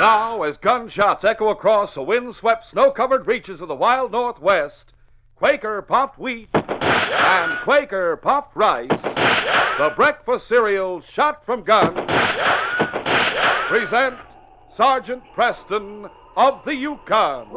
[0.00, 4.94] Now, as gunshots echo across the wind-swept, snow-covered reaches of the wild Northwest,
[5.36, 12.10] Quaker puffed wheat and Quaker puffed rice, the breakfast cereal shot from guns,
[13.68, 14.16] present
[14.74, 17.48] Sergeant Preston of the Yukon.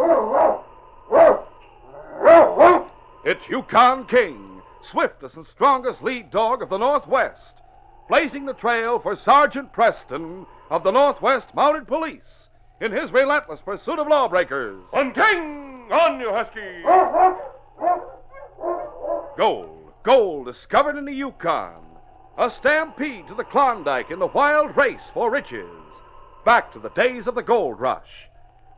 [3.23, 7.61] It's Yukon King, swiftest and strongest lead dog of the Northwest,
[8.07, 12.49] blazing the trail for Sergeant Preston of the Northwest Mounted Police
[12.81, 14.83] in his relentless pursuit of lawbreakers.
[14.91, 15.87] On King!
[15.91, 16.81] On, you husky!
[19.37, 21.81] Gold, gold discovered in the Yukon.
[22.37, 25.69] A stampede to the Klondike in the wild race for riches.
[26.43, 28.27] Back to the days of the gold rush.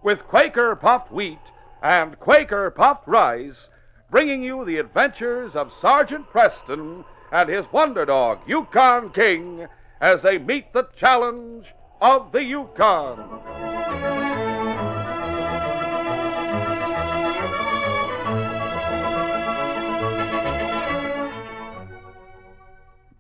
[0.03, 1.39] With Quaker puffed wheat
[1.81, 3.69] and Quaker puffed rice,
[4.11, 9.67] bringing you the adventures of Sergeant Preston and his wonder dog, Yukon King,
[10.01, 11.67] as they meet the challenge
[12.01, 13.17] of the Yukon.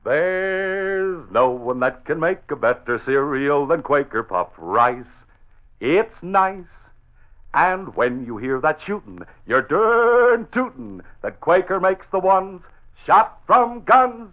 [0.03, 5.03] There's no one that can make a better cereal than Quaker puffed rice.
[5.79, 6.65] It's nice.
[7.55, 12.61] And when you hear that shootin', you're darn tootin' that Quaker makes the ones
[13.05, 14.31] shot from guns.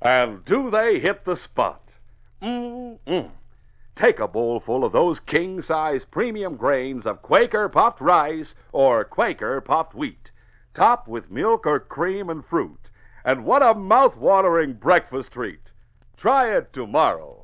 [0.00, 1.82] And do they hit the spot?
[2.42, 3.30] Mm-mm.
[3.96, 9.60] Take a bowlful of those king size premium grains of Quaker puffed rice or Quaker
[9.60, 10.30] puffed wheat.
[10.74, 12.78] Top with milk or cream and fruit.
[13.24, 15.60] And what a mouth-watering breakfast treat.
[16.16, 17.42] Try it tomorrow.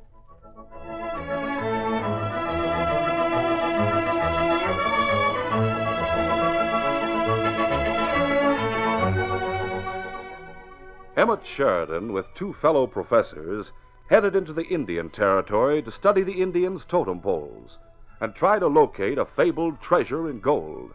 [11.25, 13.71] Emmett Sheridan, with two fellow professors,
[14.11, 17.79] headed into the Indian Territory to study the Indians' totem poles
[18.21, 20.93] and try to locate a fabled treasure in gold.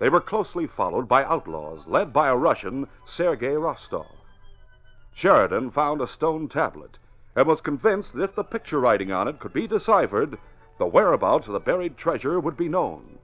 [0.00, 4.08] They were closely followed by outlaws led by a Russian, Sergei Rostov.
[5.12, 6.98] Sheridan found a stone tablet
[7.36, 10.36] and was convinced that if the picture writing on it could be deciphered,
[10.78, 13.20] the whereabouts of the buried treasure would be known.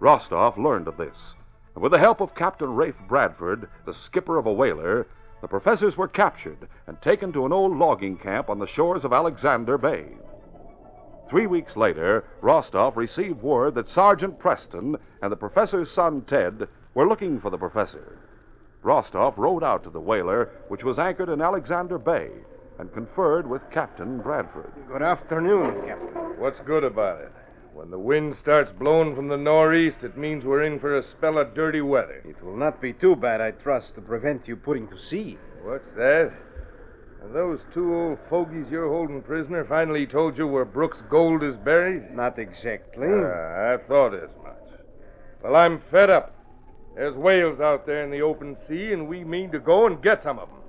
[0.00, 1.36] Rostov learned of this,
[1.76, 5.06] and with the help of Captain Rafe Bradford, the skipper of a whaler,
[5.40, 9.12] the professors were captured and taken to an old logging camp on the shores of
[9.12, 10.06] Alexander Bay.
[11.28, 17.06] Three weeks later, Rostov received word that Sergeant Preston and the professor's son Ted were
[17.06, 18.18] looking for the professor.
[18.82, 22.30] Rostov rowed out to the whaler, which was anchored in Alexander Bay,
[22.78, 24.72] and conferred with Captain Bradford.
[24.88, 26.38] Good afternoon, Captain.
[26.38, 27.32] What's good about it?
[27.78, 31.38] When the wind starts blowing from the northeast, it means we're in for a spell
[31.38, 32.24] of dirty weather.
[32.28, 35.38] It will not be too bad, I trust, to prevent you putting to sea.
[35.62, 36.32] What's that?
[37.22, 41.54] Have those two old fogies you're holding prisoner finally told you where Brooks' gold is
[41.54, 42.10] buried?
[42.10, 43.06] Not exactly.
[43.08, 44.80] Ah, I thought as much.
[45.44, 46.34] Well, I'm fed up.
[46.96, 50.24] There's whales out there in the open sea, and we mean to go and get
[50.24, 50.62] some of them.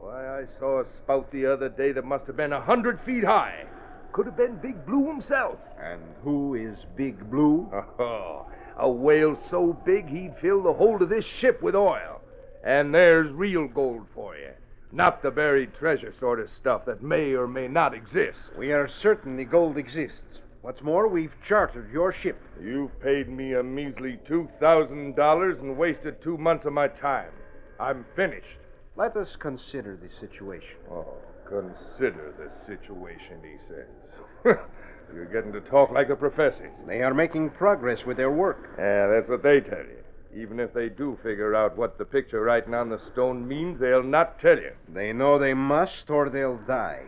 [0.00, 3.24] Why, I saw a spout the other day that must have been a hundred feet
[3.24, 3.66] high.
[4.16, 5.58] Could have been Big Blue himself.
[5.78, 7.70] And who is Big Blue?
[7.98, 8.46] Oh,
[8.78, 12.22] a whale so big he'd fill the hold of this ship with oil.
[12.64, 14.52] And there's real gold for you.
[14.90, 18.38] Not the buried treasure sort of stuff that may or may not exist.
[18.56, 20.38] We are certain the gold exists.
[20.62, 22.40] What's more, we've chartered your ship.
[22.58, 27.32] You've paid me a measly $2,000 and wasted two months of my time.
[27.78, 28.56] I'm finished.
[28.96, 30.78] Let us consider the situation.
[30.90, 31.18] Oh,
[31.48, 34.56] consider the situation, he says.
[35.14, 36.72] You're getting to talk like the professors.
[36.86, 38.74] They are making progress with their work.
[38.78, 40.02] Yeah, that's what they tell you.
[40.34, 44.02] Even if they do figure out what the picture writing on the stone means, they'll
[44.02, 44.72] not tell you.
[44.88, 47.04] They know they must or they'll die.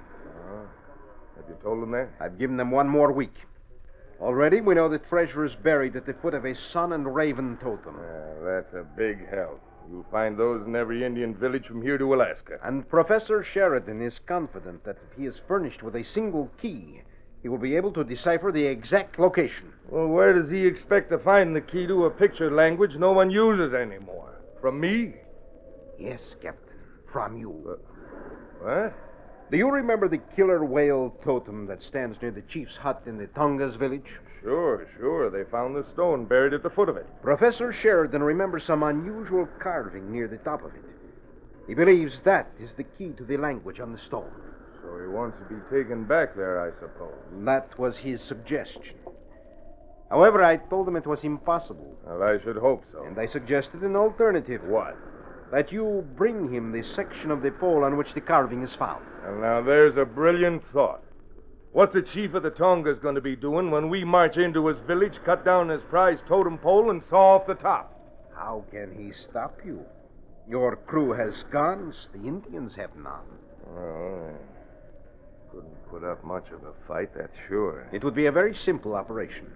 [0.50, 0.66] Oh,
[1.36, 2.08] have you told them that?
[2.20, 3.34] I've given them one more week.
[4.20, 7.58] Already we know the treasure is buried at the foot of a sun and raven
[7.60, 7.96] totem.
[8.00, 9.60] Yeah, that's a big help.
[9.90, 12.58] You'll find those in every Indian village from here to Alaska.
[12.62, 17.02] And Professor Sheridan is confident that if he is furnished with a single key,
[17.42, 19.72] he will be able to decipher the exact location.
[19.88, 23.30] Well, where does he expect to find the key to a picture language no one
[23.30, 24.40] uses anymore?
[24.60, 25.14] From me?
[25.98, 26.76] Yes, Captain.
[27.10, 27.50] From you.
[27.66, 27.76] Uh,
[28.60, 29.07] what?
[29.50, 33.26] Do you remember the killer whale totem that stands near the chief's hut in the
[33.28, 34.18] Tongass village?
[34.42, 35.30] Sure, sure.
[35.30, 37.06] They found the stone buried at the foot of it.
[37.22, 40.82] Professor Sheridan remembers some unusual carving near the top of it.
[41.66, 44.30] He believes that is the key to the language on the stone.
[44.82, 47.14] So he wants to be taken back there, I suppose.
[47.44, 48.96] That was his suggestion.
[50.10, 53.02] However, I told him it was impossible, Well, I should hope so.
[53.04, 54.62] and I suggested an alternative.
[54.64, 54.96] What?
[55.50, 59.04] That you bring him the section of the pole on which the carving is found.
[59.24, 61.02] Well, now there's a brilliant thought.
[61.72, 64.78] What's the chief of the Tongass going to be doing when we march into his
[64.80, 67.94] village, cut down his prize totem pole, and saw off the top?
[68.34, 69.84] How can he stop you?
[70.48, 73.26] Your crew has guns, the Indians have none.
[73.66, 77.88] Well, I couldn't put up much of a fight, that's sure.
[77.92, 79.46] It would be a very simple operation.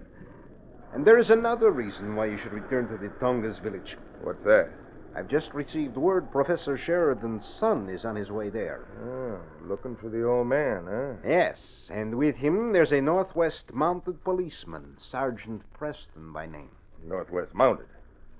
[0.93, 3.97] And there is another reason why you should return to the Tongass village.
[4.21, 4.69] What's that?
[5.15, 8.85] I've just received word Professor Sheridan's son is on his way there.
[9.05, 11.27] Oh, looking for the old man, huh?
[11.27, 11.57] Yes,
[11.89, 16.69] and with him there's a Northwest mounted policeman, Sergeant Preston by name.
[17.05, 17.85] Northwest Mounted.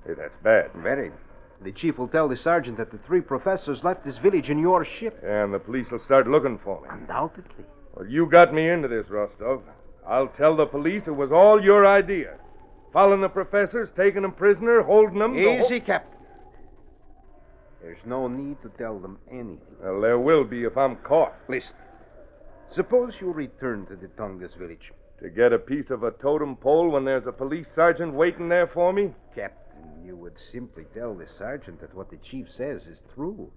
[0.05, 0.71] Hey, that's bad.
[0.75, 1.11] Very.
[1.61, 4.83] The chief will tell the sergeant that the three professors left this village in your
[4.83, 5.21] ship.
[5.23, 6.87] And the police will start looking for me.
[6.91, 7.65] Undoubtedly.
[7.95, 9.61] Well, you got me into this, Rostov.
[10.07, 12.37] I'll tell the police it was all your idea.
[12.91, 15.35] Following the professors, taking them prisoner, holding them.
[15.35, 16.12] the Easy, Captain.
[17.83, 19.59] There's no need to tell them anything.
[19.81, 21.33] Well, there will be if I'm caught.
[21.49, 21.75] Listen.
[22.73, 24.93] Suppose you return to the Tongass village.
[25.21, 28.67] To get a piece of a totem pole when there's a police sergeant waiting there
[28.67, 29.13] for me?
[29.35, 33.51] Captain, you would simply tell the sergeant that what the chief says is true.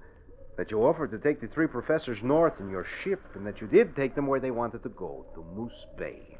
[0.57, 3.69] That you offered to take the three professors north in your ship, and that you
[3.69, 6.37] did take them where they wanted to go, to Moose Bay.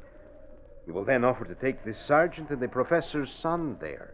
[0.85, 4.13] You will then offer to take the sergeant and the professor's son there.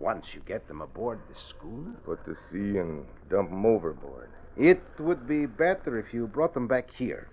[0.00, 4.30] Once you get them aboard the schooner, Put to sea and dump them overboard.
[4.56, 7.28] it would be better if you brought them back here.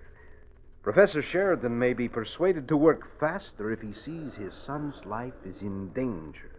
[0.83, 5.61] Professor Sheridan may be persuaded to work faster if he sees his son's life is
[5.61, 6.51] in danger.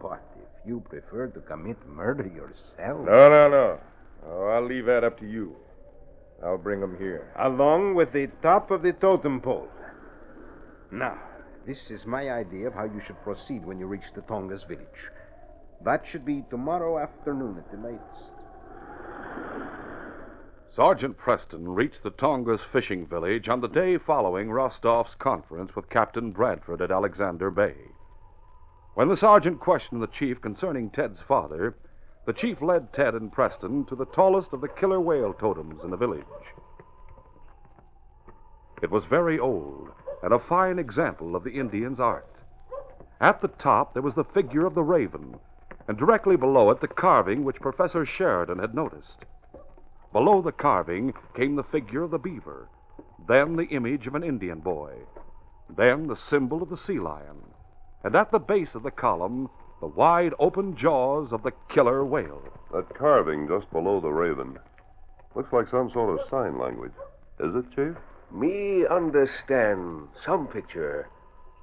[0.00, 3.04] But if you prefer to commit murder yourself.
[3.06, 3.78] No, no, no.
[4.26, 5.56] Oh, I'll leave that up to you.
[6.44, 7.30] I'll bring them here.
[7.38, 9.68] Along with the top of the totem pole.
[10.90, 11.18] Now,
[11.66, 15.10] this is my idea of how you should proceed when you reach the Tongass village.
[15.84, 18.30] That should be tomorrow afternoon at the latest.
[20.74, 26.30] Sergeant Preston reached the Tongass fishing village on the day following Rostov's conference with Captain
[26.30, 27.74] Bradford at Alexander Bay.
[28.94, 31.76] When the sergeant questioned the chief concerning Ted's father,
[32.26, 35.90] the chief led Ted and Preston to the tallest of the killer whale totems in
[35.90, 36.24] the village.
[38.82, 39.90] It was very old
[40.22, 42.26] and a fine example of the Indian's art.
[43.20, 45.38] At the top there was the figure of the raven,
[45.88, 49.24] and directly below it the carving which Professor Sheridan had noticed.
[50.12, 52.68] Below the carving came the figure of the beaver,
[53.28, 54.92] then the image of an Indian boy,
[55.68, 57.42] then the symbol of the sea lion,
[58.02, 59.48] and at the base of the column,
[59.80, 62.42] the wide open jaws of the killer whale.
[62.72, 64.58] That carving just below the raven
[65.34, 66.92] looks like some sort of sign language.
[67.38, 67.96] Is it, Chief?
[68.32, 71.08] Me understand some picture,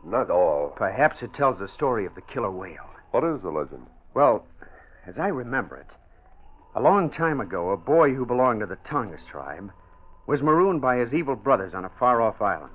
[0.03, 0.69] not all.
[0.75, 2.89] Perhaps it tells the story of the killer whale.
[3.11, 3.87] What is the legend?
[4.13, 4.45] Well,
[5.05, 5.87] as I remember it,
[6.75, 9.71] a long time ago, a boy who belonged to the Tongass tribe
[10.27, 12.73] was marooned by his evil brothers on a far off island.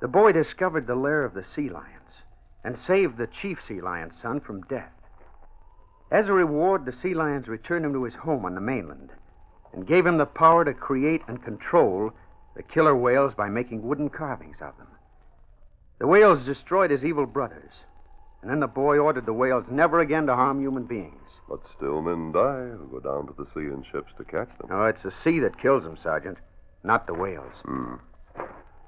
[0.00, 2.22] The boy discovered the lair of the sea lions
[2.64, 4.92] and saved the chief sea lion's son from death.
[6.10, 9.10] As a reward, the sea lions returned him to his home on the mainland
[9.72, 12.12] and gave him the power to create and control
[12.54, 14.88] the killer whales by making wooden carvings of them.
[15.98, 17.72] The whales destroyed his evil brothers,
[18.42, 21.16] and then the boy ordered the whales never again to harm human beings.
[21.48, 24.68] But still men die who go down to the sea in ships to catch them.
[24.70, 26.38] No, it's the sea that kills them, Sergeant,
[26.82, 27.54] not the whales.
[27.64, 27.94] Hmm.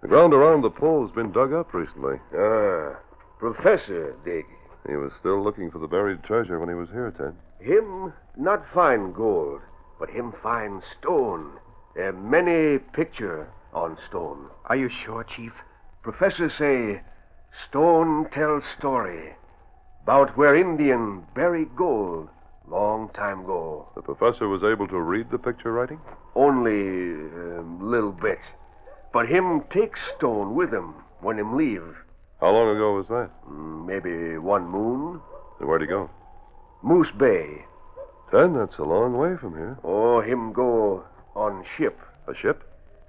[0.02, 2.19] The ground around the pole has been dug up recently.
[2.36, 2.96] Ah,
[3.39, 4.44] Professor dig.
[4.86, 7.34] He was still looking for the buried treasure when he was here, Ted.
[7.58, 9.60] Him not find gold,
[9.98, 11.53] but him find stone.
[11.96, 14.48] A many picture on stone.
[14.67, 15.53] Are you sure, Chief?
[16.03, 17.03] Professor say,
[17.53, 19.34] stone tell story.
[20.03, 22.29] About where Indian bury gold
[22.69, 23.89] long time ago.
[23.94, 26.01] The professor was able to read the picture writing?
[26.34, 28.41] Only um, little bit.
[29.13, 31.96] But him take stone with him when him leave.
[32.41, 33.31] How long ago was that?
[33.48, 35.20] Mm, Maybe one moon.
[35.60, 36.10] And where'd he go?
[36.82, 37.65] Moose Bay.
[38.32, 39.79] Then that's a long way from here.
[39.84, 41.98] Oh, him go on ship.
[42.26, 42.62] A ship?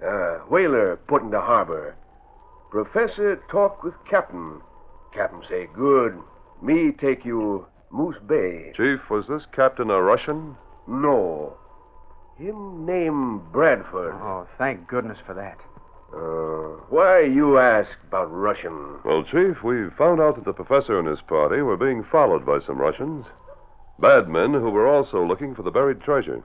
[0.04, 1.96] Uh, whaler put in the harbor.
[2.70, 4.60] Professor talk with captain.
[5.14, 6.18] Captain say, good.
[6.60, 8.72] Me take you Moose Bay.
[8.76, 10.56] Chief, was this captain a Russian?
[10.86, 11.56] No.
[12.38, 14.14] Him name Bradford.
[14.14, 15.58] Oh, thank goodness for that.
[16.14, 18.98] Uh, why you ask about Russian?
[19.04, 22.60] Well, Chief, we found out that the professor and his party were being followed by
[22.60, 23.26] some Russians.
[23.98, 26.42] Bad men who were also looking for the buried treasure.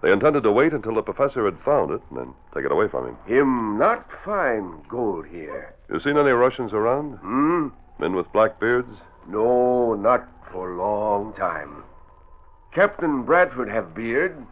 [0.00, 2.88] They intended to wait until the professor had found it and then take it away
[2.88, 3.16] from him.
[3.26, 5.74] Him not find gold here.
[5.90, 7.16] You seen any Russians around?
[7.16, 7.68] Hmm?
[7.98, 8.94] Men with black beards?
[9.26, 11.82] No, not for long time.
[12.72, 14.46] Captain Bradford have beard,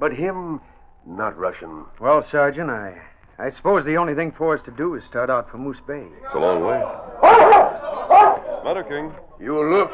[0.00, 0.60] but him
[1.06, 1.84] not Russian.
[2.00, 2.98] Well, Sergeant, I,
[3.38, 6.06] I suppose the only thing for us to do is start out for Moose Bay.
[6.24, 6.80] It's a long way.
[8.64, 9.12] Matter, King.
[9.40, 9.90] You look.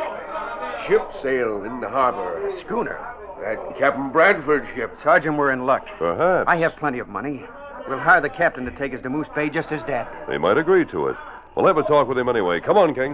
[0.87, 2.51] Ship sail in the harbor.
[2.61, 3.15] Schooner.
[3.45, 4.97] That Captain Bradford ship.
[5.03, 5.87] Sergeant, we're in luck.
[5.99, 6.49] Perhaps.
[6.49, 7.45] I have plenty of money.
[7.87, 10.33] We'll hire the captain to take us to Moose Bay just as Dad did.
[10.33, 11.17] He might agree to it.
[11.55, 12.61] We'll have a talk with him anyway.
[12.61, 13.13] Come on, King.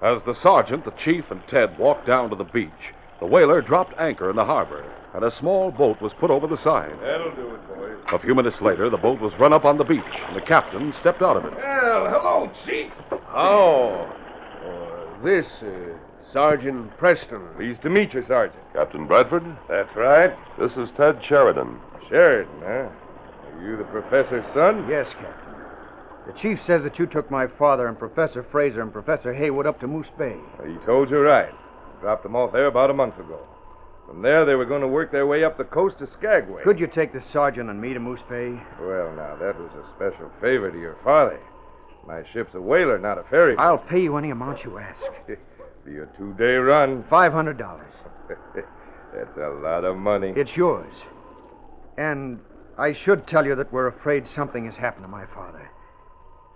[0.00, 2.70] As the sergeant, the chief, and Ted walked down to the beach,
[3.18, 6.58] the whaler dropped anchor in the harbor, and a small boat was put over the
[6.58, 6.92] side.
[7.00, 7.96] That'll do it, boys.
[8.12, 10.92] A few minutes later, the boat was run up on the beach, and the captain
[10.92, 11.54] stepped out of it.
[11.56, 12.92] Well, hello, Chief.
[13.34, 14.06] Oh.
[14.64, 15.98] Uh, this, uh,
[16.32, 17.40] Sergeant Preston.
[17.56, 18.62] Pleased to meet you, Sergeant.
[18.72, 20.34] Captain Bradford, That's right.
[20.58, 21.78] this is Ted Sheridan.
[22.08, 22.88] Sheridan, huh?
[22.88, 24.86] Are you the professor's son?
[24.88, 25.54] Yes, Captain.
[26.26, 29.78] The chief says that you took my father and Professor Fraser and Professor Haywood up
[29.80, 30.36] to Moose Bay.
[30.66, 31.54] He told you right.
[32.00, 33.38] Dropped them off there about a month ago.
[34.06, 36.62] From there, they were going to work their way up the coast to Skagway.
[36.62, 38.60] Could you take the sergeant and me to Moose Bay?
[38.80, 41.40] Well, now, that was a special favor to your father.
[42.06, 43.56] My ship's a whaler, not a ferry.
[43.56, 45.00] I'll pay you any amount you ask.
[45.86, 47.04] Be a two-day run.
[47.08, 47.92] Five hundred dollars.
[49.14, 50.32] That's a lot of money.
[50.34, 50.92] It's yours.
[51.96, 52.40] And
[52.76, 55.70] I should tell you that we're afraid something has happened to my father.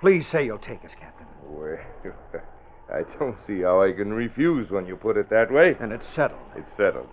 [0.00, 1.26] Please say you'll take us, Captain.
[1.44, 1.78] Well,
[2.92, 5.76] I don't see how I can refuse when you put it that way.
[5.78, 6.40] And it's settled.
[6.56, 7.08] It's settled.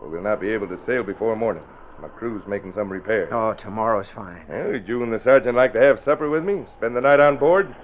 [0.00, 1.64] But we'll not be able to sail before morning.
[1.98, 3.30] My crew's making some repairs.
[3.32, 4.44] Oh, tomorrow's fine.
[4.48, 6.64] Well, would you and the sergeant like to have supper with me?
[6.76, 7.74] Spend the night on board?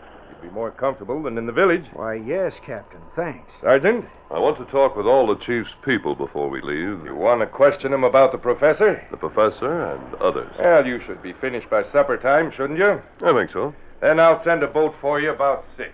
[0.42, 1.84] You'd be more comfortable than in the village.
[1.92, 3.00] Why, yes, Captain.
[3.14, 3.52] Thanks.
[3.60, 7.04] Sergeant, I want to talk with all the chief's people before we leave.
[7.04, 9.04] you want to question him about the professor?
[9.10, 10.50] The professor and others.
[10.58, 13.02] Well, you should be finished by supper time, shouldn't you?
[13.22, 13.74] I think so.
[14.00, 15.92] Then I'll send a boat for you about six.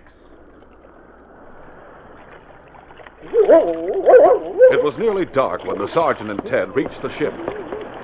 [3.23, 7.33] It was nearly dark when the sergeant and Ted reached the ship.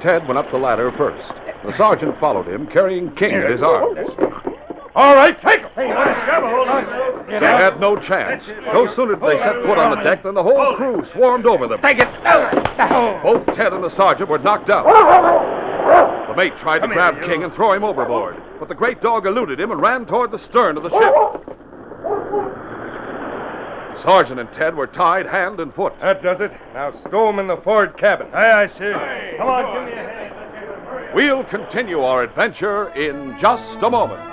[0.02, 1.32] Ted went up the ladder first.
[1.64, 4.10] The sergeant followed him, carrying King in his arms.
[4.96, 5.70] All right, take him.
[5.76, 8.48] They had no chance.
[8.66, 11.68] No sooner did they set foot on the deck than the whole crew swarmed over
[11.68, 11.82] them.
[11.82, 12.10] Take it!
[13.24, 14.86] Both Ted and the sergeant were knocked out.
[16.28, 19.60] The mate tried to grab King and throw him overboard, but the great dog eluded
[19.60, 21.14] him and ran toward the stern of the ship.
[24.04, 25.94] Sergeant and Ted were tied hand and foot.
[26.02, 26.52] That does it.
[26.74, 28.28] Now stow him in the forward cabin.
[28.34, 28.94] Aye, aye, sir.
[29.38, 31.16] Come on, give me a hand.
[31.16, 34.33] We'll continue our adventure in just a moment.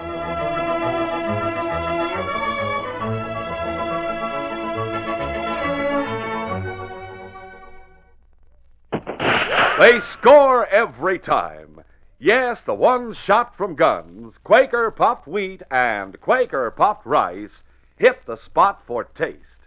[9.80, 11.80] They score every time.
[12.18, 17.62] Yes, the ones shot from guns, Quaker puffed wheat and Quaker puffed rice,
[17.96, 19.64] hit the spot for taste.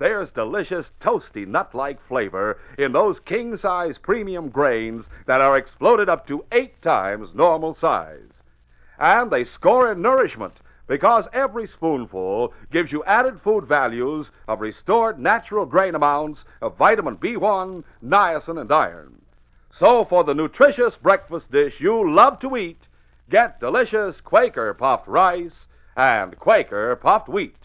[0.00, 6.08] There's delicious, toasty, nut like flavor in those king size premium grains that are exploded
[6.08, 8.32] up to eight times normal size.
[8.98, 10.54] And they score in nourishment
[10.88, 17.16] because every spoonful gives you added food values of restored natural grain amounts of vitamin
[17.18, 19.20] B1, niacin, and iron.
[19.76, 22.86] So, for the nutritious breakfast dish you love to eat,
[23.28, 25.66] get delicious Quaker puffed rice
[25.96, 27.56] and Quaker puffed wheat.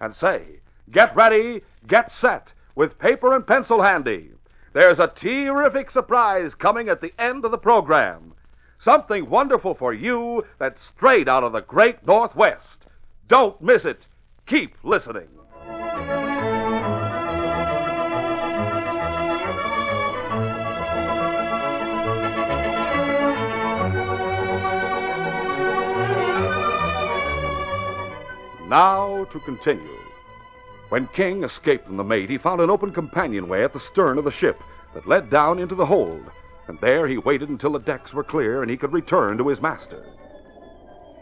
[0.00, 0.58] And say,
[0.90, 4.32] get ready, get set, with paper and pencil handy.
[4.72, 8.34] There's a terrific surprise coming at the end of the program.
[8.80, 12.86] Something wonderful for you that's straight out of the great Northwest.
[13.28, 14.04] Don't miss it.
[14.46, 15.28] Keep listening.
[28.70, 29.98] Now to continue.
[30.90, 34.22] When King escaped from the mate, he found an open companionway at the stern of
[34.22, 34.62] the ship
[34.94, 36.22] that led down into the hold,
[36.68, 39.60] and there he waited until the decks were clear and he could return to his
[39.60, 40.04] master.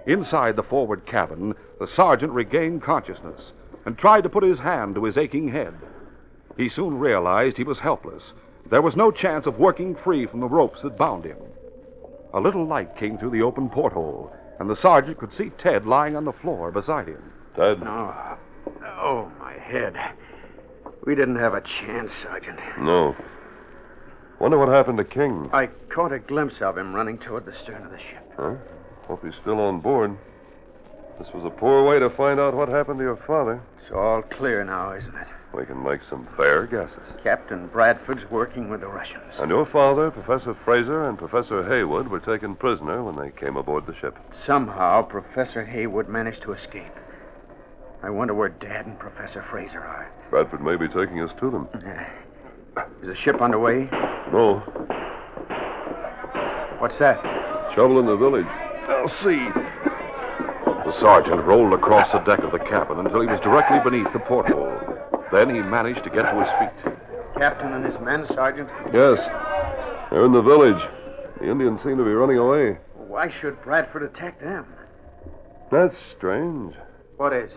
[0.04, 3.54] Inside the forward cabin, the sergeant regained consciousness
[3.86, 5.72] and tried to put his hand to his aching head.
[6.58, 8.34] He soon realized he was helpless.
[8.68, 11.38] There was no chance of working free from the ropes that bound him.
[12.34, 16.14] A little light came through the open porthole, and the sergeant could see Ted lying
[16.14, 17.22] on the floor beside him.
[17.58, 17.82] Ted?
[17.84, 18.38] Oh,
[18.84, 19.96] oh, my head.
[21.04, 22.60] We didn't have a chance, Sergeant.
[22.78, 23.16] No.
[24.38, 25.50] Wonder what happened to King.
[25.52, 28.32] I caught a glimpse of him running toward the stern of the ship.
[28.36, 28.54] Huh?
[29.08, 30.16] Hope he's still on board.
[31.18, 33.60] This was a poor way to find out what happened to your father.
[33.76, 35.26] It's all clear now, isn't it?
[35.52, 37.02] We can make some fair guesses.
[37.24, 39.34] Captain Bradford's working with the Russians.
[39.40, 43.86] And your father, Professor Fraser, and Professor Haywood were taken prisoner when they came aboard
[43.86, 44.16] the ship.
[44.46, 46.94] Somehow, Professor Haywood managed to escape.
[48.02, 50.12] I wonder where Dad and Professor Fraser are.
[50.30, 51.68] Bradford may be taking us to them.
[53.02, 53.88] Is the ship underway?
[54.32, 54.60] No.
[56.78, 57.20] What's that?
[57.74, 58.46] Trouble in the village.
[58.88, 59.36] I'll see.
[60.84, 64.20] The sergeant rolled across the deck of the cabin until he was directly beneath the
[64.20, 64.78] porthole.
[65.32, 66.94] Then he managed to get to his feet.
[67.36, 68.68] Captain and his men, Sergeant?
[68.92, 69.18] Yes.
[70.10, 70.80] They're in the village.
[71.40, 72.78] The Indians seem to be running away.
[72.94, 74.66] Why should Bradford attack them?
[75.70, 76.74] That's strange.
[77.16, 77.50] What is?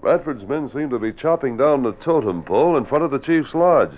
[0.00, 3.54] Bradford's men seem to be chopping down the totem pole in front of the chief's
[3.54, 3.92] lodge.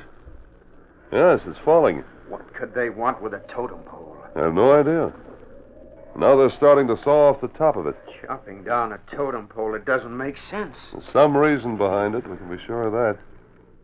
[1.12, 2.04] Yes, it's falling.
[2.28, 4.16] What could they want with a totem pole?
[4.36, 5.12] I have no idea.
[6.16, 7.96] Now they're starting to saw off the top of it.
[8.26, 10.76] Chopping down a totem pole, it doesn't make sense.
[10.92, 12.28] There's some reason behind it.
[12.28, 13.18] We can be sure of that.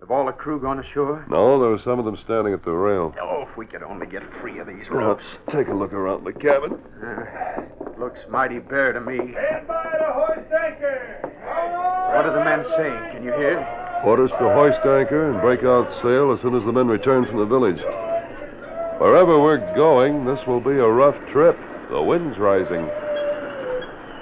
[0.01, 1.25] Have all the crew gone ashore?
[1.31, 3.15] No, there are some of them standing at the rail.
[3.23, 5.25] Oh, if we could only get free of these ropes.
[5.51, 6.79] Take a look around the cabin.
[7.03, 7.63] Uh,
[7.99, 9.17] looks mighty bare to me.
[9.17, 11.24] Stand by the hoist anchor!
[12.15, 13.13] What are the men saying?
[13.13, 13.59] Can you hear?
[14.05, 17.39] Orders to hoist anchor and break out sail as soon as the men return from
[17.39, 17.81] the village.
[19.01, 21.59] Wherever we're going, this will be a rough trip.
[21.91, 22.87] The wind's rising.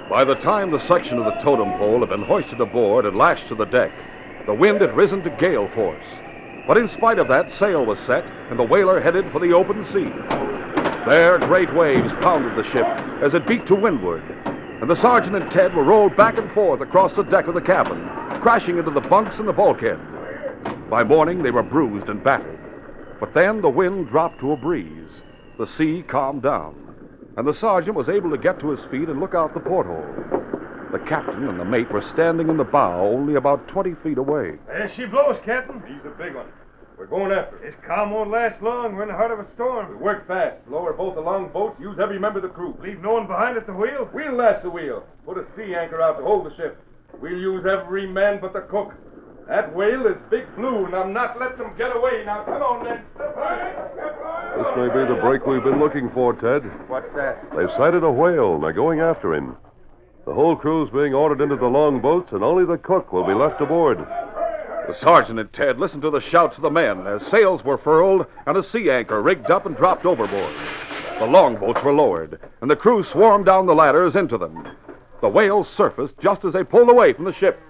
[0.09, 3.47] By the time the section of the totem pole had been hoisted aboard and lashed
[3.49, 3.91] to the deck,
[4.47, 6.03] the wind had risen to gale force.
[6.65, 9.85] But in spite of that, sail was set, and the whaler headed for the open
[9.93, 10.09] sea.
[11.07, 12.87] There, great waves pounded the ship
[13.21, 14.23] as it beat to windward,
[14.83, 17.61] and the sergeant and Ted were rolled back and forth across the deck of the
[17.61, 18.05] cabin,
[18.41, 19.97] crashing into the bunks and the bulkhead.
[20.89, 22.59] By morning, they were bruised and battered.
[23.17, 25.21] But then the wind dropped to a breeze.
[25.57, 26.75] The sea calmed down,
[27.37, 30.03] and the sergeant was able to get to his feet and look out the porthole.
[30.91, 34.57] The captain and the mate were standing in the bow only about 20 feet away.
[34.67, 35.81] There she blows, Captain.
[35.87, 36.47] He's a big one.
[37.03, 37.65] We're going after her.
[37.65, 38.95] This calm won't last long.
[38.95, 39.89] We're in the heart of a storm.
[39.89, 40.55] We work fast.
[40.69, 41.75] Lower both the long boats.
[41.77, 42.77] Use every member of the crew.
[42.79, 44.07] Leave no one behind at the wheel?
[44.13, 45.03] We'll lash the wheel.
[45.25, 46.79] Put a sea anchor out to hold the ship.
[47.19, 48.93] We'll use every man but the cook.
[49.49, 52.23] That whale is Big Blue, and I'm not letting them get away.
[52.25, 53.03] Now, come on, then.
[54.55, 56.63] This may be the break we've been looking for, Ted.
[56.87, 57.43] What's that?
[57.53, 59.57] They've sighted a whale and they're going after him.
[60.25, 63.59] The whole crew's being ordered into the longboats, and only the cook will be left
[63.59, 63.99] aboard.
[64.87, 68.25] The sergeant and Ted listened to the shouts of the men as sails were furled
[68.45, 70.53] and a sea anchor rigged up and dropped overboard.
[71.19, 74.67] The longboats were lowered, and the crew swarmed down the ladders into them.
[75.21, 77.61] The whales surfaced just as they pulled away from the ship.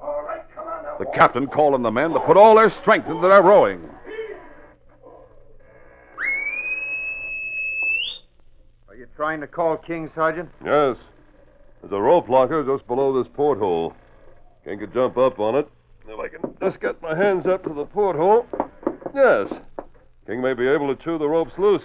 [0.00, 0.96] All right, come on now.
[0.98, 3.90] The captain called on the men to put all their strength into their rowing.
[8.88, 10.50] Are you trying to call King, Sergeant?
[10.64, 10.96] Yes.
[11.80, 13.94] There's a rope locker just below this porthole.
[14.64, 15.68] King could jump up on it.
[16.08, 18.46] If I can just get my hands up to the porthole.
[19.14, 19.48] Yes.
[20.26, 21.82] King may be able to chew the ropes loose.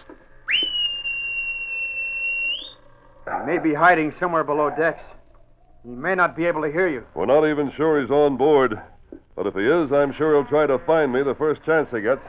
[3.25, 5.03] He may be hiding somewhere below decks.
[5.83, 7.03] He may not be able to hear you.
[7.15, 8.79] We're not even sure he's on board.
[9.35, 12.01] But if he is, I'm sure he'll try to find me the first chance he
[12.01, 12.21] gets.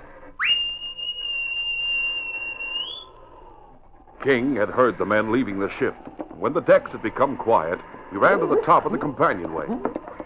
[4.22, 5.94] King had heard the men leaving the ship.
[6.38, 7.80] When the decks had become quiet,
[8.10, 9.66] he ran to the top of the companionway.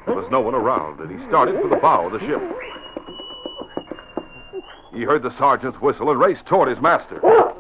[0.06, 2.40] There was no one around, and he started for the bow of the ship.
[4.92, 7.20] He heard the sergeant's whistle and raced toward his master.
[7.20, 7.52] Here,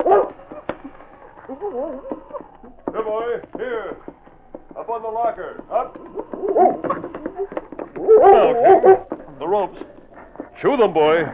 [3.02, 3.40] boy.
[3.56, 3.96] Here.
[4.76, 5.62] Up on the locker.
[5.70, 5.98] Up.
[7.98, 8.96] Now, King.
[9.38, 9.78] The ropes.
[10.60, 11.24] Chew them, boy.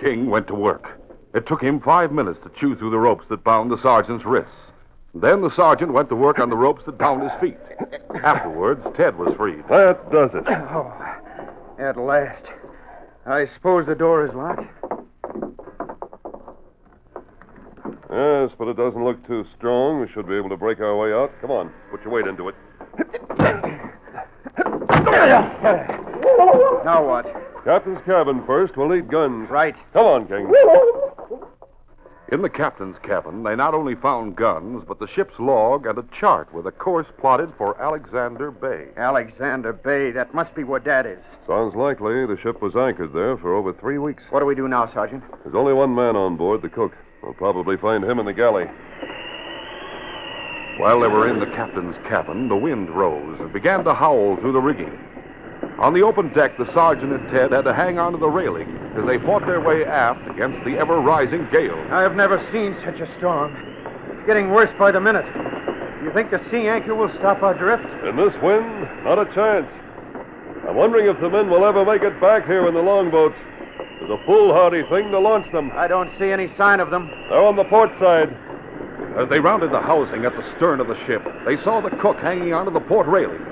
[0.00, 0.93] King went to work.
[1.34, 4.52] It took him five minutes to chew through the ropes that bound the sergeant's wrists.
[5.14, 7.58] Then the sergeant went to work on the ropes that bound his feet.
[8.22, 9.64] Afterwards, Ted was freed.
[9.68, 10.44] That does it.
[10.48, 10.92] Oh,
[11.78, 12.44] at last.
[13.26, 14.66] I suppose the door is locked.
[18.10, 20.00] Yes, but it doesn't look too strong.
[20.00, 21.32] We should be able to break our way out.
[21.40, 22.54] Come on, put your weight into it.
[26.84, 27.26] Now what?
[27.64, 28.76] Captain's cabin first.
[28.76, 29.50] We'll need guns.
[29.50, 29.74] Right.
[29.92, 30.52] Come on, King.
[32.32, 36.04] In the captain's cabin, they not only found guns, but the ship's log and a
[36.18, 38.88] chart with a course plotted for Alexander Bay.
[38.96, 40.10] Alexander Bay.
[40.10, 41.18] That must be where Dad is.
[41.46, 44.22] Sounds likely the ship was anchored there for over three weeks.
[44.30, 45.22] What do we do now, Sergeant?
[45.42, 46.92] There's only one man on board, the cook.
[47.22, 48.66] We'll probably find him in the galley.
[50.78, 54.52] While they were in the captain's cabin, the wind rose and began to howl through
[54.52, 54.98] the rigging.
[55.78, 59.04] On the open deck, the sergeant and Ted had to hang onto the railing as
[59.06, 61.76] they fought their way aft against the ever rising gale.
[61.90, 63.56] I have never seen such a storm.
[64.10, 65.26] It's getting worse by the minute.
[66.04, 67.84] You think the sea anchor will stop our drift?
[68.04, 69.66] In this wind, not a chance.
[70.68, 73.36] I'm wondering if the men will ever make it back here in the longboats.
[74.00, 75.72] It's a foolhardy thing to launch them.
[75.74, 77.08] I don't see any sign of them.
[77.28, 78.30] They're on the port side.
[79.16, 82.18] As they rounded the housing at the stern of the ship, they saw the cook
[82.18, 83.44] hanging onto the port railing.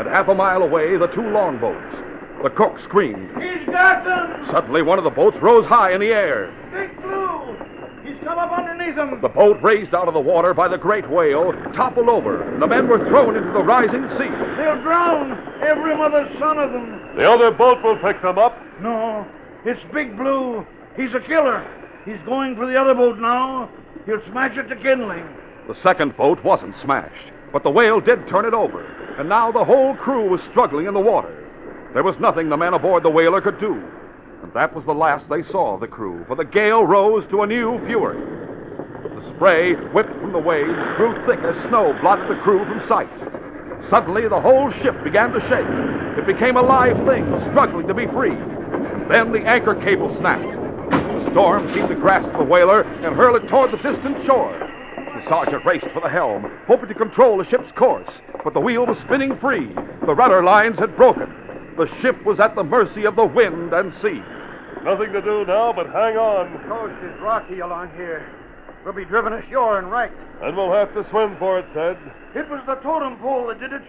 [0.00, 1.94] And half a mile away, the two longboats.
[2.42, 3.28] The cook screamed.
[3.36, 4.46] He's got them!
[4.46, 6.50] Suddenly, one of the boats rose high in the air.
[6.72, 7.54] Big Blue!
[8.02, 9.20] He's come up underneath them.
[9.20, 12.38] The boat, raised out of the water by the great whale, toppled over.
[12.58, 14.30] The men were thrown into the rising sea.
[14.56, 17.14] They'll drown, every mother's son of them.
[17.14, 18.56] The other boat will pick them up.
[18.80, 19.26] No,
[19.66, 20.66] it's Big Blue.
[20.96, 21.62] He's a killer.
[22.06, 23.68] He's going for the other boat now.
[24.06, 25.28] He'll smash it to kindling.
[25.68, 28.86] The second boat wasn't smashed, but the whale did turn it over,
[29.20, 31.46] and now the whole crew was struggling in the water.
[31.92, 33.74] There was nothing the men aboard the whaler could do.
[34.42, 37.42] And that was the last they saw of the crew, for the gale rose to
[37.42, 38.18] a new fury.
[38.18, 43.10] The spray, whipped from the waves, grew thick as snow blotted the crew from sight.
[43.90, 45.68] Suddenly, the whole ship began to shake.
[46.16, 48.36] It became a live thing, struggling to be free.
[49.10, 50.50] Then the anchor cable snapped.
[50.90, 54.69] The storm seemed to grasp the whaler and hurl it toward the distant shore.
[55.20, 58.08] The sergeant raced for the helm, hoping to control the ship's course,
[58.42, 59.66] but the wheel was spinning free.
[60.06, 61.32] The rudder lines had broken.
[61.76, 64.22] The ship was at the mercy of the wind and sea.
[64.82, 66.52] Nothing to do now but hang on.
[66.54, 68.26] The coast is rocky along here.
[68.82, 70.18] We'll be driven ashore and wrecked.
[70.42, 71.98] And we'll have to swim for it, Ted.
[72.34, 73.82] It was the totem pole that did it.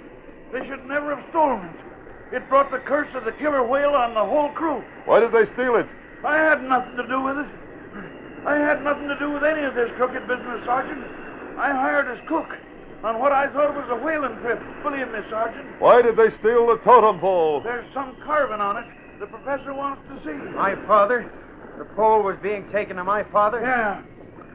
[0.52, 2.36] They should never have stolen it.
[2.36, 4.84] It brought the curse of the killer whale on the whole crew.
[5.06, 5.88] Why did they steal it?
[6.26, 7.48] I had nothing to do with it.
[8.46, 11.21] I had nothing to do with any of this crooked business, Sergeant.
[11.58, 12.50] I hired as cook
[13.04, 14.62] on what I thought was a whaling trip.
[14.84, 15.80] Believe me, Sergeant.
[15.80, 17.62] Why did they steal the totem pole?
[17.62, 18.86] There's some carving on it
[19.22, 20.34] the professor wants to see.
[20.58, 21.32] My father?
[21.78, 23.62] The pole was being taken to my father?
[23.62, 24.02] Yeah.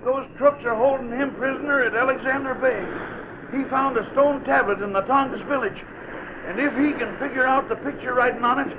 [0.04, 2.82] Those crooks are holding him prisoner at Alexander Bay.
[3.56, 5.84] He found a stone tablet in the Tongass village.
[6.46, 8.76] And if he can figure out the picture writing on it,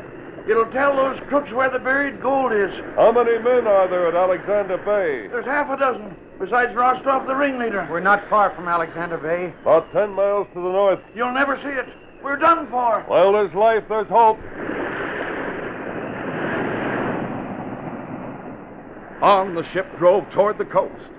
[0.49, 2.71] it'll tell those crooks where the buried gold is.
[2.95, 5.27] How many men are there at Alexander Bay?
[5.27, 7.87] There's half a dozen, besides Rostov, the ringleader.
[7.89, 9.53] We're not far from Alexander Bay.
[9.61, 10.99] About ten miles to the north.
[11.15, 11.87] You'll never see it.
[12.23, 13.03] We're done for.
[13.07, 14.39] While there's life, there's hope.
[19.21, 21.11] On the ship drove toward the coast.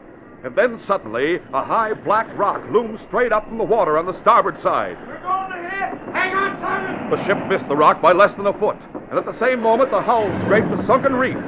[0.45, 4.19] And then suddenly, a high black rock loomed straight up from the water on the
[4.21, 4.97] starboard side.
[5.07, 6.15] We're going to hit!
[6.15, 7.11] Hang on, Sergeant!
[7.11, 8.77] The ship missed the rock by less than a foot,
[9.11, 11.39] and at the same moment, the hull scraped the sunken reef.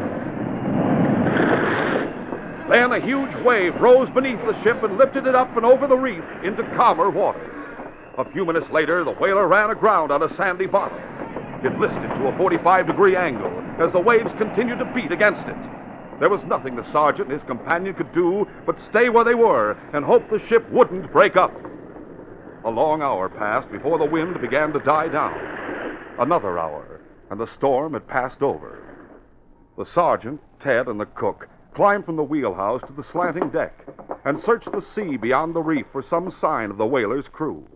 [2.70, 5.96] Then a huge wave rose beneath the ship and lifted it up and over the
[5.96, 7.50] reef into calmer waters.
[8.16, 10.98] A few minutes later, the whaler ran aground on a sandy bottom.
[11.64, 15.56] It listed to a 45 degree angle as the waves continued to beat against it.
[16.20, 19.76] There was nothing the sergeant and his companion could do but stay where they were
[19.92, 21.52] and hope the ship wouldn't break up.
[22.64, 25.34] A long hour passed before the wind began to die down.
[26.18, 26.99] Another hour,
[27.30, 29.08] and the storm had passed over.
[29.78, 33.86] The sergeant, Ted, and the cook climbed from the wheelhouse to the slanting deck
[34.24, 37.66] and searched the sea beyond the reef for some sign of the whaler's crew.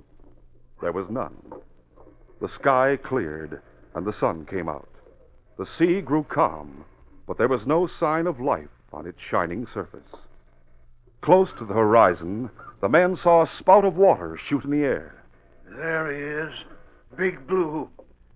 [0.80, 1.36] There was none.
[2.40, 3.62] The sky cleared,
[3.94, 4.88] and the sun came out.
[5.56, 6.84] The sea grew calm,
[7.26, 10.02] but there was no sign of life on its shining surface.
[11.22, 15.24] Close to the horizon, the men saw a spout of water shoot in the air.
[15.76, 16.52] There he is.
[17.16, 17.88] Big Blue.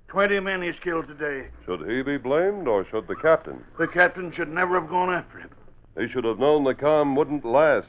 [0.09, 1.49] Twenty men he's killed today.
[1.67, 3.63] Should he be blamed, or should the captain?
[3.79, 5.51] The captain should never have gone after him.
[5.99, 7.89] He should have known the calm wouldn't last.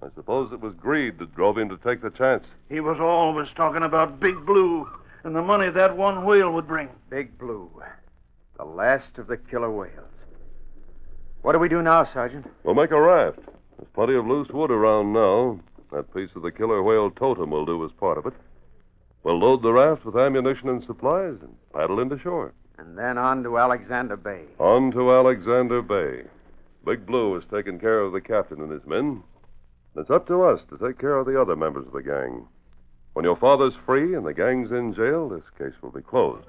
[0.00, 2.46] I suppose it was greed that drove him to take the chance.
[2.68, 4.88] He was always talking about Big Blue
[5.24, 6.88] and the money that one whale would bring.
[7.10, 7.68] Big Blue.
[8.56, 9.92] The last of the killer whales.
[11.42, 12.46] What do we do now, Sergeant?
[12.62, 13.40] We'll make a raft.
[13.76, 15.58] There's plenty of loose wood around now.
[15.90, 18.34] That piece of the killer whale totem will do as part of it.
[19.22, 22.52] We'll load the raft with ammunition and supplies and paddle into shore.
[22.78, 24.44] And then on to Alexander Bay.
[24.58, 26.22] On to Alexander Bay.
[26.86, 29.22] Big Blue has taken care of the captain and his men.
[29.96, 32.46] It's up to us to take care of the other members of the gang.
[33.14, 36.46] When your father's free and the gang's in jail, this case will be closed.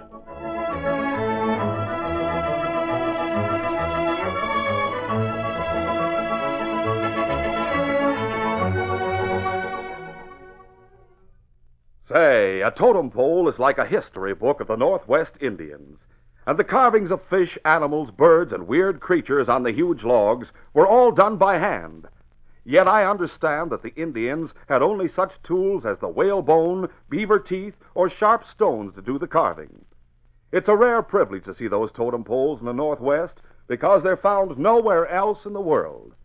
[12.11, 15.99] Say, a totem pole is like a history book of the Northwest Indians.
[16.47, 20.87] And the carvings of fish, animals, birds, and weird creatures on the huge logs were
[20.87, 22.07] all done by hand.
[22.65, 27.75] Yet I understand that the Indians had only such tools as the whalebone, beaver teeth,
[27.93, 29.85] or sharp stones to do the carving.
[30.51, 33.35] It's a rare privilege to see those totem poles in the Northwest
[33.67, 36.15] because they're found nowhere else in the world.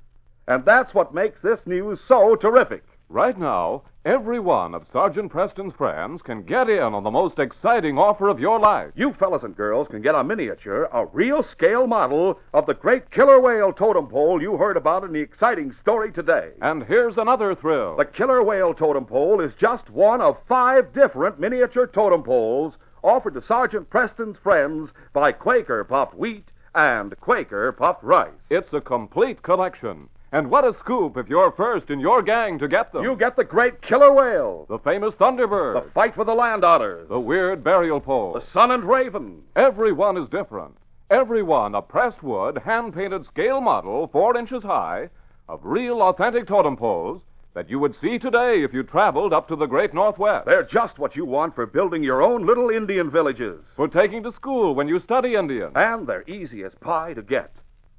[0.48, 2.84] And that's what makes this news so terrific.
[3.10, 7.98] Right now, every one of Sergeant Preston's friends can get in on the most exciting
[7.98, 8.92] offer of your life.
[8.96, 13.10] You fellas and girls can get a miniature, a real scale model of the great
[13.10, 16.52] killer whale totem pole you heard about in the exciting story today.
[16.62, 17.96] And here's another thrill.
[17.96, 23.34] The killer whale totem pole is just one of five different miniature totem poles offered
[23.34, 28.32] to Sergeant Preston's friends by Quaker Puffed Wheat and Quaker Puffed Rice.
[28.48, 30.08] It's a complete collection.
[30.34, 33.04] And what a scoop if you're first in your gang to get them.
[33.04, 35.84] You get the great killer whale, The famous Thunderbird.
[35.84, 38.32] the fight for the land otters, The weird burial pole.
[38.32, 39.42] the sun and raven.
[39.54, 40.74] Every one is different.
[41.08, 45.08] Every one a pressed wood, hand painted scale model, four inches high,
[45.48, 47.22] of real authentic totem poles
[47.54, 50.46] that you would see today if you traveled up to the great Northwest.
[50.46, 53.60] They're just what you want for building your own little Indian villages.
[53.76, 55.70] For taking to school when you study Indian.
[55.76, 57.52] And they're easy as pie to get.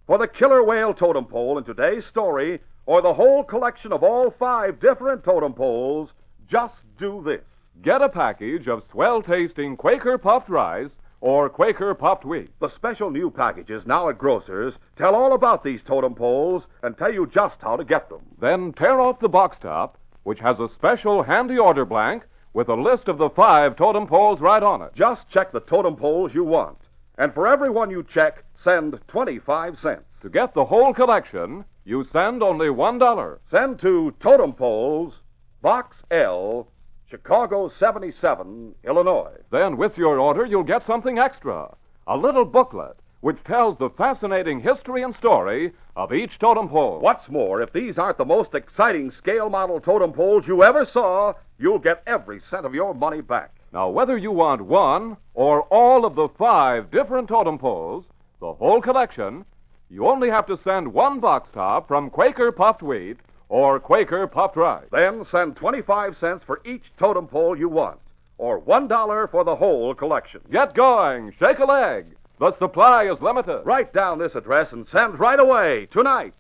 [0.08, 4.30] For the killer whale totem pole in today's story, or the whole collection of all
[4.30, 6.12] five different totem poles,
[6.48, 7.44] just do this.
[7.82, 10.92] Get a package of swell tasting Quaker puffed rice
[11.22, 12.52] or Quaker puffed wheat.
[12.60, 17.12] The special new packages now at grocers tell all about these totem poles and tell
[17.12, 18.22] you just how to get them.
[18.40, 22.76] Then tear off the box top, which has a special handy order blank with a
[22.76, 24.94] list of the five totem poles right on it.
[24.94, 26.78] Just check the totem poles you want.
[27.18, 30.04] And for every one you check, send 25 cents.
[30.22, 33.40] To get the whole collection, you send only one dollar.
[33.52, 35.14] Send to Totem Poles,
[35.62, 36.68] Box L,
[37.10, 39.38] Chicago 77, Illinois.
[39.52, 41.76] Then, with your order, you'll get something extra
[42.08, 47.00] a little booklet which tells the fascinating history and story of each totem pole.
[47.00, 51.34] What's more, if these aren't the most exciting scale model totem poles you ever saw,
[51.58, 53.56] you'll get every cent of your money back.
[53.74, 58.06] Now, whether you want one or all of the five different totem poles,
[58.46, 59.44] the whole collection,
[59.90, 63.18] you only have to send one box top from Quaker Puffed Wheat
[63.50, 64.86] or Quaker Puffed Rice.
[64.92, 68.00] Then send 25 cents for each totem pole you want,
[68.38, 70.42] or $1 for the whole collection.
[70.52, 71.34] Get going.
[71.40, 72.06] Shake a leg.
[72.40, 73.62] The supply is limited.
[73.66, 76.36] Write down this address and send right away, tonight.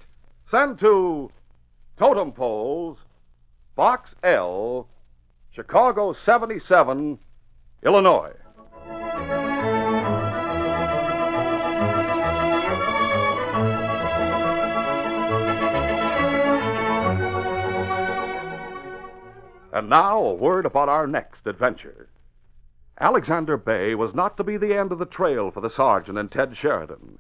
[0.52, 1.32] Send to
[1.98, 3.00] Totem Poles,
[3.76, 4.88] Box L,
[5.56, 7.18] Chicago 77,
[7.84, 8.34] Illinois.
[19.76, 22.08] And now a word about our next adventure.
[22.98, 26.32] Alexander Bay was not to be the end of the trail for the sergeant and
[26.32, 27.20] Ted Sheridan.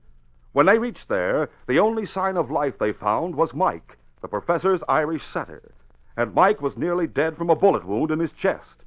[0.53, 4.79] When they reached there, the only sign of life they found was Mike, the professor's
[4.87, 5.73] Irish setter,
[6.15, 8.85] and Mike was nearly dead from a bullet wound in his chest.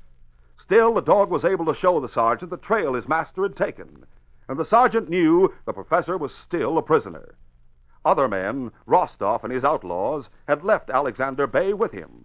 [0.63, 4.07] Still, the dog was able to show the sergeant the trail his master had taken,
[4.49, 7.35] and the sergeant knew the professor was still a prisoner.
[8.03, 12.25] Other men, Rostov and his outlaws, had left Alexander Bay with him.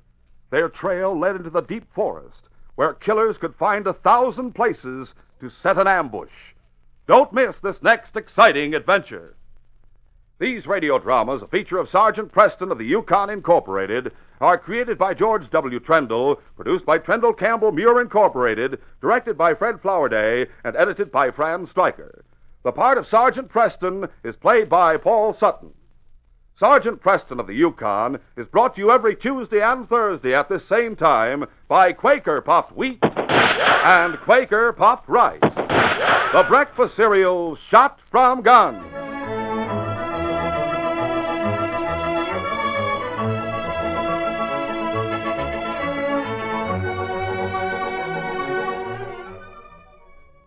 [0.53, 5.49] Their trail led into the deep forest, where killers could find a thousand places to
[5.49, 6.53] set an ambush.
[7.07, 9.35] Don't miss this next exciting adventure.
[10.37, 14.11] These radio dramas, a feature of Sergeant Preston of the Yukon Incorporated,
[14.41, 15.79] are created by George W.
[15.79, 21.67] Trendle, produced by Trendle Campbell Muir Incorporated, directed by Fred Flowerday, and edited by Fran
[21.71, 22.23] Striker.
[22.63, 25.71] The part of Sergeant Preston is played by Paul Sutton.
[26.59, 30.61] Sergeant Preston of the Yukon is brought to you every Tuesday and Thursday at this
[30.69, 38.43] same time by Quaker Puffed Wheat and Quaker Puffed Rice, the breakfast cereal shot from
[38.43, 38.85] guns.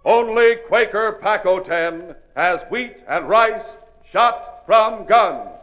[0.05, 3.66] Only Quaker Paco 10 has wheat and rice
[4.12, 5.56] shot from guns.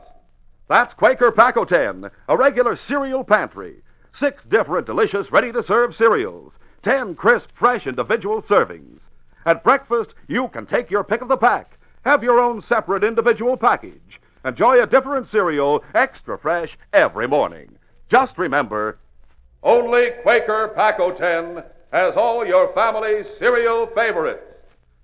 [0.67, 3.81] That's Quaker Paco 10, a regular cereal pantry.
[4.15, 6.53] Six different delicious, ready to serve cereals.
[6.83, 8.99] Ten crisp, fresh individual servings.
[9.45, 11.77] At breakfast, you can take your pick of the pack.
[12.05, 14.21] Have your own separate individual package.
[14.45, 17.69] Enjoy a different cereal, extra fresh, every morning.
[18.09, 18.99] Just remember
[19.63, 24.43] only Quaker Paco 10 has all your family's cereal favorites.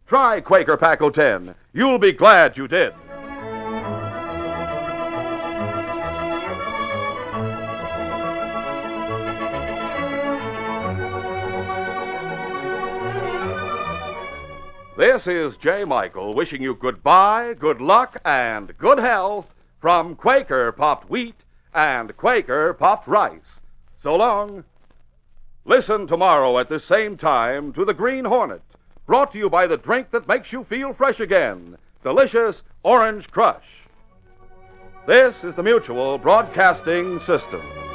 [0.08, 1.56] Try Quaker Paco 10.
[1.72, 2.93] You'll be glad you did.
[14.99, 15.85] This is J.
[15.85, 19.45] Michael wishing you goodbye, good luck, and good health
[19.79, 21.35] from Quaker puffed Wheat
[21.73, 23.39] and Quaker puffed Rice.
[24.03, 24.65] So long.
[25.63, 28.62] Listen tomorrow at the same time to The Green Hornet,
[29.07, 33.63] brought to you by the drink that makes you feel fresh again delicious Orange Crush.
[35.07, 37.88] This is the Mutual Broadcasting System.